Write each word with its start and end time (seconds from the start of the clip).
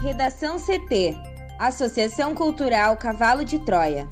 Redação 0.00 0.58
CT 0.60 1.16
Associação 1.58 2.32
Cultural 2.32 2.96
Cavalo 2.96 3.44
de 3.44 3.58
Troia. 3.58 4.06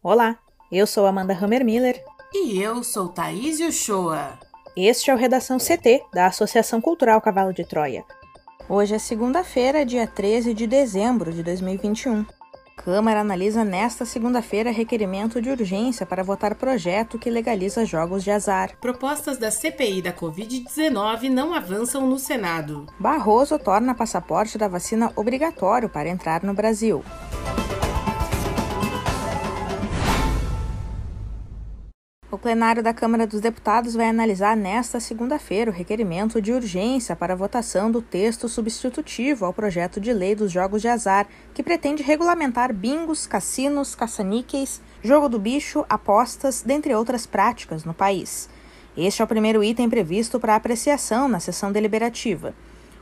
Olá, 0.00 0.38
eu 0.70 0.86
sou 0.86 1.06
Amanda 1.06 1.36
Hammermiller. 1.36 2.00
E 2.32 2.62
eu 2.62 2.84
sou 2.84 3.08
Thaís 3.08 3.58
Uchoa. 3.58 4.38
Este 4.76 5.10
é 5.10 5.14
o 5.14 5.16
Redação 5.18 5.58
CT, 5.58 6.04
da 6.14 6.26
Associação 6.26 6.80
Cultural 6.80 7.20
Cavalo 7.20 7.52
de 7.52 7.64
Troia. 7.64 8.04
Hoje 8.68 8.94
é 8.94 8.98
segunda-feira, 9.00 9.84
dia 9.84 10.06
13 10.06 10.54
de 10.54 10.68
dezembro 10.68 11.32
de 11.32 11.42
2021. 11.42 12.24
Câmara 12.86 13.18
analisa 13.18 13.64
nesta 13.64 14.04
segunda-feira 14.04 14.70
requerimento 14.70 15.42
de 15.42 15.50
urgência 15.50 16.06
para 16.06 16.22
votar 16.22 16.54
projeto 16.54 17.18
que 17.18 17.28
legaliza 17.28 17.84
jogos 17.84 18.22
de 18.22 18.30
azar. 18.30 18.76
Propostas 18.80 19.38
da 19.38 19.50
CPI 19.50 20.02
da 20.02 20.12
Covid-19 20.12 21.28
não 21.28 21.52
avançam 21.52 22.06
no 22.06 22.16
Senado. 22.16 22.86
Barroso 22.96 23.58
torna 23.58 23.92
passaporte 23.92 24.56
da 24.56 24.68
vacina 24.68 25.12
obrigatório 25.16 25.88
para 25.88 26.08
entrar 26.08 26.44
no 26.44 26.54
Brasil. 26.54 27.02
O 32.36 32.38
plenário 32.38 32.82
da 32.82 32.92
Câmara 32.92 33.26
dos 33.26 33.40
Deputados 33.40 33.94
vai 33.94 34.10
analisar 34.10 34.54
nesta 34.54 35.00
segunda-feira 35.00 35.70
o 35.70 35.74
requerimento 35.74 36.38
de 36.38 36.52
urgência 36.52 37.16
para 37.16 37.34
votação 37.34 37.90
do 37.90 38.02
texto 38.02 38.46
substitutivo 38.46 39.46
ao 39.46 39.54
projeto 39.54 39.98
de 39.98 40.12
lei 40.12 40.34
dos 40.34 40.52
jogos 40.52 40.82
de 40.82 40.88
azar, 40.88 41.26
que 41.54 41.62
pretende 41.62 42.02
regulamentar 42.02 42.74
bingos, 42.74 43.26
cassinos, 43.26 43.94
caça-níqueis, 43.94 44.82
jogo 45.02 45.30
do 45.30 45.38
bicho, 45.38 45.86
apostas, 45.88 46.60
dentre 46.60 46.94
outras 46.94 47.24
práticas 47.24 47.84
no 47.84 47.94
país. 47.94 48.50
Este 48.94 49.22
é 49.22 49.24
o 49.24 49.28
primeiro 49.28 49.64
item 49.64 49.88
previsto 49.88 50.38
para 50.38 50.56
apreciação 50.56 51.28
na 51.28 51.40
sessão 51.40 51.72
deliberativa. 51.72 52.52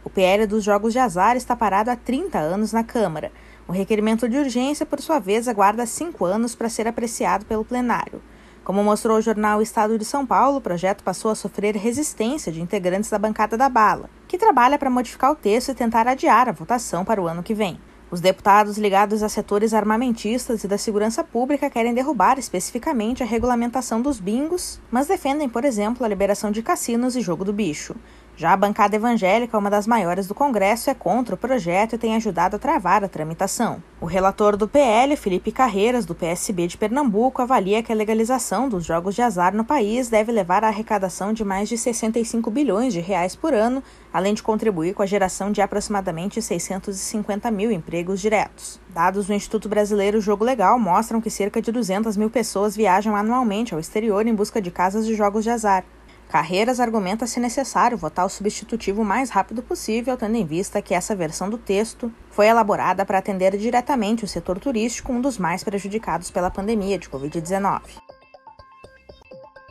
O 0.05 0.11
PL 0.11 0.47
dos 0.47 0.63
jogos 0.63 0.93
de 0.93 1.01
azar 1.01 1.37
está 1.37 1.57
parado 1.57 1.91
há 1.91 1.97
30 1.97 2.39
anos 2.39 2.73
na 2.73 2.85
Câmara. 2.85 3.33
O 3.67 3.73
requerimento 3.73 4.29
de 4.29 4.39
urgência, 4.39 4.87
por 4.87 5.01
sua 5.01 5.19
vez, 5.19 5.49
aguarda 5.49 5.85
cinco 5.87 6.25
anos 6.25 6.55
para 6.55 6.69
ser 6.69 6.87
apreciado 6.87 7.45
pelo 7.45 7.65
plenário. 7.65 8.23
Como 8.65 8.83
mostrou 8.83 9.19
o 9.19 9.21
jornal 9.21 9.61
Estado 9.61 9.99
de 9.99 10.07
São 10.07 10.25
Paulo, 10.25 10.57
o 10.57 10.61
projeto 10.61 11.05
passou 11.05 11.31
a 11.31 11.35
sofrer 11.35 11.77
resistência 11.77 12.51
de 12.51 12.63
integrantes 12.63 13.11
da 13.11 13.19
bancada 13.19 13.59
da 13.59 13.69
bala, 13.69 14.09
que 14.27 14.39
trabalha 14.39 14.79
para 14.79 14.89
modificar 14.89 15.31
o 15.31 15.37
texto 15.37 15.69
e 15.69 15.75
tentar 15.75 16.09
adiar 16.09 16.49
a 16.49 16.53
votação 16.53 17.05
para 17.05 17.21
o 17.21 17.29
ano 17.29 17.43
que 17.43 17.53
vem. 17.53 17.79
Os 18.11 18.23
deputados 18.23 18.79
ligados 18.79 19.23
a 19.23 19.29
setores 19.29 19.75
armamentistas 19.75 20.65
e 20.65 20.69
da 20.69 20.79
segurança 20.79 21.23
pública 21.23 21.69
querem 21.69 21.93
derrubar 21.93 22.39
especificamente 22.39 23.23
a 23.23 23.27
regulamentação 23.27 24.01
dos 24.01 24.19
bingos, 24.19 24.81
mas 24.91 25.07
defendem, 25.07 25.49
por 25.49 25.65
exemplo, 25.67 26.03
a 26.03 26.09
liberação 26.09 26.51
de 26.51 26.63
cassinos 26.63 27.17
e 27.17 27.21
jogo 27.21 27.45
do 27.45 27.53
bicho. 27.53 27.95
Já 28.37 28.53
a 28.53 28.57
bancada 28.57 28.97
evangélica, 28.97 29.57
uma 29.57 29.71
das 29.71 29.87
maiores 29.87 30.27
do 30.27 30.35
Congresso, 30.35 30.91
é 30.91 30.95
contra 30.95 31.37
o 31.37 31.39
projeto 31.39 31.95
e 31.95 31.99
tem 31.99 32.17
ajudado 32.17 32.57
a 32.57 32.59
travar 32.59 33.05
a 33.05 33.09
tramitação. 33.09 33.81
O 34.01 34.07
relator 34.07 34.57
do 34.57 34.67
PL, 34.67 35.15
Felipe 35.17 35.53
Carreiras, 35.53 36.05
do 36.05 36.17
PSB 36.17 36.67
de 36.67 36.77
Pernambuco, 36.77 37.41
avalia 37.41 37.81
que 37.81 37.93
a 37.93 37.95
legalização 37.95 38.69
dos 38.69 38.85
jogos 38.85 39.15
de 39.15 39.23
azar 39.23 39.55
no 39.55 39.65
país 39.65 40.09
deve 40.09 40.33
levar 40.33 40.65
à 40.65 40.69
arrecadação 40.69 41.33
de 41.33 41.45
mais 41.45 41.69
de 41.69 41.79
65 41.79 42.51
bilhões 42.51 42.93
de 42.93 43.01
reais 43.01 43.37
por 43.37 43.55
ano, 43.55 43.81
além 44.13 44.35
de 44.35 44.43
contribuir 44.43 44.95
com 44.95 45.03
a 45.05 45.07
geração 45.07 45.53
de 45.53 45.63
aproximadamente 45.63 46.43
650 46.43 47.49
mil 47.53 47.71
empregos 47.71 48.21
diretos. 48.21 48.81
Dados 48.89 49.29
do 49.29 49.33
Instituto 49.33 49.69
Brasileiro 49.69 50.21
Jogo 50.21 50.45
Legal 50.45 50.77
mostram 50.77 51.21
que 51.21 51.31
cerca 51.31 51.63
de 51.63 51.71
200 51.71 52.17
mil 52.17 52.29
pessoas 52.29 52.75
viajam 52.75 53.15
anualmente 53.15 53.75
ao 53.75 53.81
exterior 53.81 54.27
em 54.27 54.35
busca 54.35 54.61
de 54.61 54.73
casas 54.73 55.07
de 55.07 55.15
jogos 55.15 55.45
de 55.45 55.51
azar. 55.51 55.85
Carreiras 56.29 56.81
argumenta 56.81 57.27
se 57.27 57.39
necessário 57.39 57.97
votar 57.97 58.27
o 58.27 58.29
substitutivo 58.29 59.03
o 59.03 59.05
mais 59.05 59.31
rápido 59.31 59.63
possível, 59.63 60.17
tendo 60.17 60.37
em 60.37 60.45
vista 60.45 60.83
que 60.83 60.95
essa 60.95 61.15
versão 61.15 61.49
do 61.49 61.57
texto 61.57 62.13
foi 62.31 62.47
elaborada 62.47 63.05
para 63.05 63.19
atender 63.19 63.57
diretamente 63.57 64.25
o 64.25 64.29
setor 64.29 64.59
turístico, 64.59 65.13
um 65.13 65.21
dos 65.21 65.39
mais 65.39 65.63
prejudicados 65.63 66.31
pela 66.31 66.51
pandemia 66.51 66.99
de 66.99 67.09
Covid-19. 67.09 67.83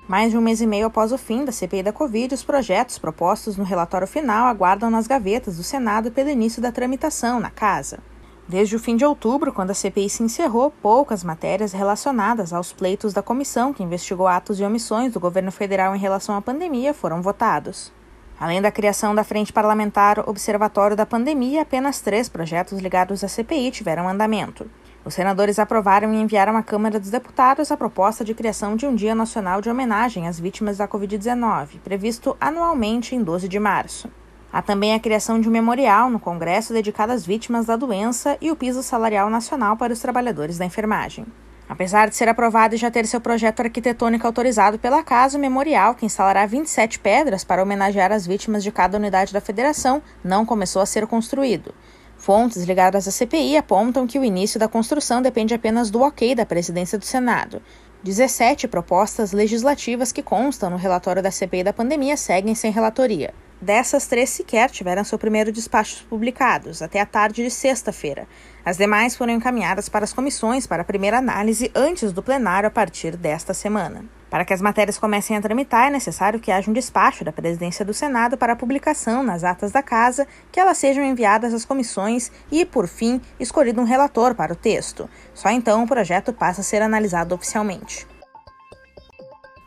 Mais 0.07 0.31
de 0.31 0.38
um 0.38 0.41
mês 0.41 0.61
e 0.61 0.67
meio 0.67 0.88
após 0.88 1.11
o 1.11 1.17
fim 1.17 1.44
da 1.45 1.51
CPI 1.51 1.83
da 1.83 1.94
Covid, 1.94 2.33
os 2.33 2.44
projetos 2.44 2.97
propostos 2.97 3.57
no 3.57 3.63
relatório 3.63 4.07
final 4.07 4.47
aguardam 4.47 4.89
nas 4.89 5.07
gavetas 5.07 5.57
do 5.57 5.63
Senado 5.63 6.11
pelo 6.11 6.29
início 6.29 6.61
da 6.61 6.72
tramitação 6.72 7.39
na 7.39 7.50
Casa. 7.50 8.00
Desde 8.47 8.75
o 8.75 8.79
fim 8.79 8.97
de 8.97 9.05
outubro, 9.05 9.53
quando 9.53 9.71
a 9.71 9.73
CPI 9.73 10.09
se 10.09 10.21
encerrou, 10.21 10.69
poucas 10.69 11.23
matérias 11.23 11.71
relacionadas 11.71 12.51
aos 12.51 12.73
pleitos 12.73 13.13
da 13.13 13.21
comissão 13.21 13.71
que 13.71 13.81
investigou 13.81 14.27
atos 14.27 14.59
e 14.59 14.63
omissões 14.63 15.13
do 15.13 15.19
governo 15.19 15.51
federal 15.51 15.95
em 15.95 15.99
relação 15.99 16.35
à 16.35 16.41
pandemia 16.41 16.93
foram 16.93 17.21
votados. 17.21 17.91
Além 18.37 18.61
da 18.61 18.71
criação 18.71 19.15
da 19.15 19.23
Frente 19.23 19.53
Parlamentar 19.53 20.27
Observatório 20.27 20.97
da 20.97 21.05
Pandemia, 21.05 21.61
apenas 21.61 22.01
três 22.01 22.27
projetos 22.27 22.79
ligados 22.79 23.23
à 23.23 23.29
CPI 23.29 23.71
tiveram 23.71 24.09
andamento. 24.09 24.69
Os 25.05 25.13
senadores 25.13 25.59
aprovaram 25.59 26.13
e 26.13 26.21
enviaram 26.21 26.57
à 26.57 26.63
Câmara 26.63 26.99
dos 26.99 27.09
Deputados 27.09 27.71
a 27.71 27.77
proposta 27.77 28.23
de 28.23 28.33
criação 28.33 28.75
de 28.75 28.85
um 28.85 28.93
Dia 28.93 29.15
Nacional 29.15 29.61
de 29.61 29.69
Homenagem 29.69 30.27
às 30.27 30.39
Vítimas 30.39 30.77
da 30.77 30.87
Covid-19, 30.87 31.79
previsto 31.81 32.35
anualmente 32.39 33.15
em 33.15 33.23
12 33.23 33.47
de 33.47 33.59
março. 33.59 34.09
Há 34.53 34.61
também 34.61 34.93
a 34.93 34.99
criação 34.99 35.41
de 35.41 35.49
um 35.49 35.51
memorial 35.51 36.11
no 36.11 36.19
Congresso 36.19 36.73
dedicado 36.73 37.11
às 37.11 37.25
vítimas 37.25 37.65
da 37.65 37.75
doença 37.75 38.37
e 38.39 38.51
o 38.51 38.55
piso 38.55 38.83
salarial 38.83 39.27
nacional 39.27 39.75
para 39.75 39.91
os 39.91 39.99
trabalhadores 39.99 40.59
da 40.59 40.65
enfermagem. 40.65 41.25
Apesar 41.67 42.07
de 42.07 42.15
ser 42.15 42.29
aprovado 42.29 42.75
e 42.75 42.77
já 42.77 42.91
ter 42.91 43.07
seu 43.07 43.19
projeto 43.19 43.61
arquitetônico 43.61 44.27
autorizado 44.27 44.77
pela 44.77 45.01
Casa, 45.01 45.39
o 45.39 45.41
memorial, 45.41 45.95
que 45.95 46.05
instalará 46.05 46.45
27 46.45 46.99
pedras 46.99 47.43
para 47.43 47.63
homenagear 47.63 48.11
as 48.11 48.27
vítimas 48.27 48.63
de 48.63 48.71
cada 48.71 48.95
unidade 48.95 49.33
da 49.33 49.41
federação, 49.41 50.03
não 50.23 50.45
começou 50.45 50.83
a 50.83 50.85
ser 50.85 51.07
construído. 51.07 51.73
Fontes 52.15 52.63
ligadas 52.63 53.07
à 53.07 53.11
CPI 53.11 53.57
apontam 53.57 54.05
que 54.05 54.19
o 54.19 54.23
início 54.23 54.59
da 54.59 54.67
construção 54.67 55.19
depende 55.19 55.55
apenas 55.55 55.89
do 55.89 56.01
ok 56.01 56.35
da 56.35 56.45
presidência 56.45 56.99
do 56.99 57.05
Senado. 57.05 57.59
17 58.03 58.67
propostas 58.67 59.31
legislativas 59.31 60.11
que 60.11 60.21
constam 60.21 60.69
no 60.69 60.77
relatório 60.77 61.23
da 61.23 61.31
CPI 61.31 61.63
da 61.63 61.73
pandemia 61.73 62.15
seguem 62.15 62.53
sem 62.53 62.71
relatoria. 62.71 63.33
Dessas, 63.63 64.06
três 64.07 64.29
sequer 64.29 64.69
tiveram 64.69 65.06
seu 65.06 65.18
primeiro 65.18 65.50
despacho 65.50 66.06
publicados, 66.09 66.81
até 66.81 67.00
a 67.00 67.06
tarde 67.06 67.41
de 67.41 67.50
sexta-feira. 67.50 68.28
As 68.66 68.75
demais 68.75 69.16
foram 69.16 69.31
encaminhadas 69.31 69.88
para 69.88 70.03
as 70.03 70.12
comissões 70.12 70.68
para 70.68 70.81
a 70.81 70.85
primeira 70.85 71.19
análise 71.19 71.72
antes 71.74 72.12
do 72.12 72.22
plenário 72.22 72.68
a 72.68 72.69
partir 72.69 73.16
desta 73.16 73.53
semana. 73.53 74.03
Para 74.29 74.44
que 74.44 74.53
as 74.53 74.62
matérias 74.62 74.97
comecem 74.97 75.38
a 75.38 75.41
tramitar, 75.41 75.88
é 75.88 75.91
necessário 75.91 76.41
que 76.41 76.51
haja 76.51 76.69
um 76.69 76.74
despacho 76.74 77.24
da 77.24 77.31
presidência 77.31 77.85
do 77.85 77.94
Senado 77.94 78.38
para 78.38 78.53
publicação 78.53 79.24
nas 79.24 79.46
atas 79.46 79.72
da 79.72 79.81
Casa, 79.81 80.28
que 80.51 80.59
elas 80.59 80.78
sejam 80.78 81.01
enviadas 81.01 81.53
às 81.53 81.63
comissões 81.63 82.34
e, 82.51 82.66
por 82.66 82.85
fim, 82.85 83.22
escolhido 83.40 83.80
um 83.80 83.85
relator 83.85 84.35
para 84.35 84.51
o 84.51 84.57
texto. 84.57 85.09
Só 85.34 85.50
então 85.50 85.85
o 85.85 85.88
projeto 85.88 86.34
passa 86.34 86.59
a 86.59 86.66
ser 86.66 86.81
analisado 86.81 87.34
oficialmente. 87.34 88.06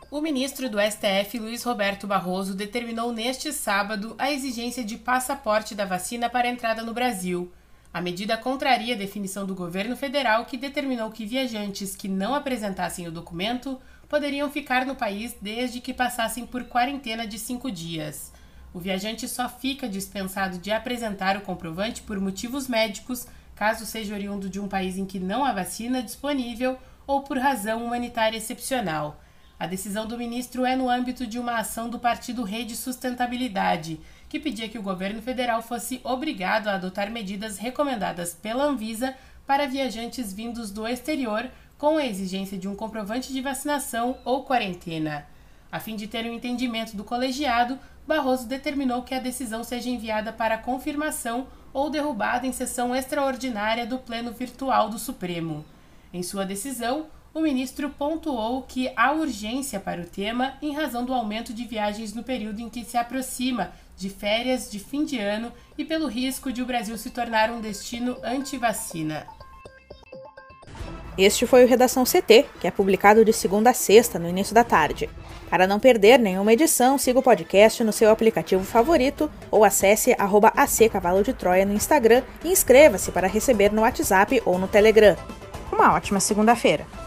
O 0.09 0.21
ministro 0.21 0.71
do 0.71 0.79
STF, 0.81 1.37
Luiz 1.41 1.65
Roberto 1.65 2.07
Barroso, 2.07 2.55
determinou 2.55 3.13
neste 3.13 3.53
sábado 3.53 4.15
a 4.17 4.31
exigência 4.31 4.85
de 4.85 4.97
passaporte 4.97 5.75
da 5.75 5.85
vacina 5.85 6.31
para 6.31 6.47
entrada 6.49 6.81
no 6.85 6.95
Brasil. 6.95 7.53
A 7.93 8.01
medida 8.01 8.37
contraria 8.37 8.95
a 8.95 8.99
definição 8.99 9.45
do 9.45 9.53
governo 9.53 9.97
federal 9.97 10.45
que 10.45 10.57
determinou 10.57 11.11
que 11.11 11.27
viajantes 11.27 11.97
que 11.97 12.07
não 12.07 12.37
apresentassem 12.37 13.09
o 13.09 13.11
documento 13.11 13.81
poderiam 14.09 14.49
ficar 14.49 14.87
no 14.87 14.95
país 14.95 15.35
desde 15.43 15.81
que 15.81 15.93
passassem 15.93 16.47
por 16.47 16.63
quarentena 16.67 17.27
de 17.27 17.37
cinco 17.37 17.69
dias. 17.69 18.33
O 18.73 18.79
viajante 18.79 19.27
só 19.27 19.49
fica 19.49 19.89
dispensado 19.89 20.57
de 20.59 20.71
apresentar 20.71 21.37
o 21.37 21.41
comprovante 21.41 22.03
por 22.03 22.21
motivos 22.21 22.69
médicos, 22.69 23.27
caso 23.57 23.85
seja 23.85 24.15
oriundo 24.15 24.49
de 24.49 24.61
um 24.61 24.69
país 24.69 24.97
em 24.97 25.05
que 25.05 25.19
não 25.19 25.45
há 25.45 25.53
vacina 25.53 26.01
disponível 26.01 26.79
ou 27.09 27.23
por 27.23 27.39
razão 27.39 27.85
humanitária 27.85 28.37
excepcional. 28.37 29.21
A 29.59 29.67
decisão 29.67 30.07
do 30.07 30.19
ministro 30.19 30.67
é 30.67 30.77
no 30.77 30.91
âmbito 30.91 31.27
de 31.27 31.39
uma 31.39 31.57
ação 31.57 31.89
do 31.89 31.99
partido 31.99 32.43
Rede 32.43 32.77
Sustentabilidade, 32.77 33.99
que 34.29 34.39
pedia 34.39 34.69
que 34.69 34.79
o 34.79 34.83
governo 34.83 35.23
federal 35.23 35.63
fosse 35.63 35.99
obrigado 36.05 36.69
a 36.69 36.75
adotar 36.75 37.11
medidas 37.11 37.57
recomendadas 37.57 38.35
pela 38.35 38.65
Anvisa 38.65 39.15
para 39.47 39.67
viajantes 39.67 40.31
vindos 40.31 40.71
do 40.71 40.87
exterior 40.87 41.49
com 41.79 41.97
a 41.97 42.05
exigência 42.05 42.59
de 42.59 42.69
um 42.69 42.77
comprovante 42.77 43.33
de 43.33 43.41
vacinação 43.41 44.19
ou 44.27 44.45
quarentena. 44.45 45.27
A 45.73 45.81
fim 45.81 45.97
de 45.97 46.07
ter 46.07 46.27
um 46.27 46.35
entendimento 46.35 46.95
do 46.95 47.05
colegiado, 47.05 47.79
Barroso 48.07 48.47
determinou 48.47 49.03
que 49.03 49.15
a 49.15 49.21
decisão 49.21 49.65
seja 49.65 49.89
enviada 49.89 50.33
para 50.33 50.59
confirmação 50.59 51.47
ou 51.73 51.89
derrubada 51.89 52.47
em 52.47 52.53
sessão 52.53 52.95
extraordinária 52.95 53.87
do 53.87 53.99
Pleno 53.99 54.33
Virtual 54.33 54.89
do 54.89 54.99
Supremo. 54.99 55.65
Em 56.13 56.23
sua 56.23 56.45
decisão, 56.45 57.07
o 57.37 57.41
ministro 57.43 57.91
pontuou 57.91 58.63
que 58.63 58.91
há 58.97 59.13
urgência 59.13 59.79
para 59.79 60.01
o 60.01 60.07
tema 60.07 60.55
em 60.63 60.73
razão 60.73 61.05
do 61.05 61.13
aumento 61.13 61.53
de 61.53 61.67
viagens 61.67 62.15
no 62.15 62.23
período 62.23 62.61
em 62.61 62.71
que 62.71 62.83
se 62.83 62.97
aproxima 62.97 63.73
de 63.95 64.09
férias 64.09 64.71
de 64.71 64.79
fim 64.79 65.05
de 65.05 65.19
ano 65.19 65.53
e 65.77 65.85
pelo 65.85 66.07
risco 66.07 66.51
de 66.51 66.63
o 66.63 66.67
Brasil 66.67 66.97
se 66.97 67.11
tornar 67.11 67.51
um 67.51 67.61
destino 67.61 68.17
anti-vacina. 68.25 69.27
Este 71.19 71.47
foi 71.47 71.63
o 71.63 71.69
Redação 71.69 72.05
CT, 72.05 72.47
que 72.59 72.67
é 72.67 72.71
publicado 72.71 73.23
de 73.23 73.35
segunda 73.35 73.69
a 73.69 73.75
sexta, 73.75 74.19
no 74.19 74.31
início 74.31 74.55
da 74.55 74.65
tarde. 74.65 75.11
Para 75.51 75.67
não 75.67 75.79
perder 75.79 76.19
nenhuma 76.19 76.55
edição, 76.55 76.97
siga 76.97 77.19
o 77.19 77.23
podcast 77.23 77.85
no 77.85 77.93
seu 77.93 78.11
aplicativo 78.11 78.65
favorito 78.65 79.31
ou 79.51 79.63
acesse 79.63 80.17
arroba 80.19 80.55
AC 80.57 80.89
Cavalo 80.91 81.23
de 81.23 81.35
Troia 81.35 81.67
no 81.67 81.75
Instagram 81.75 82.23
e 82.43 82.49
inscreva-se 82.49 83.13
para 83.13 83.29
receber 83.29 83.71
no 83.75 83.83
WhatsApp 83.83 84.41
ou 84.47 84.59
no 84.59 84.67
Telegram. 84.67 85.15
Uma 85.71 85.93
ótima 85.93 86.19
segunda-feira! 86.19 87.06